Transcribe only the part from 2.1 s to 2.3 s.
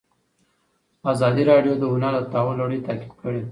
د